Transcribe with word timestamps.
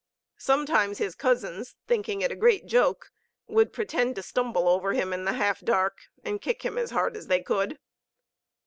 Sometimes 0.39 0.97
his 0.97 1.13
cousins, 1.13 1.75
thinking 1.85 2.21
it 2.21 2.31
a 2.31 2.35
great 2.35 2.65
joke, 2.65 3.11
would 3.45 3.71
pretend 3.71 4.15
to 4.15 4.23
stumble 4.23 4.67
over 4.67 4.93
him 4.93 5.13
in 5.13 5.25
the 5.25 5.33
half 5.33 5.59
dark, 5.59 5.99
and 6.23 6.41
kick 6.41 6.63
him 6.65 6.75
as 6.75 6.89
hard 6.89 7.15
as 7.15 7.27
they 7.27 7.43
could. 7.43 7.77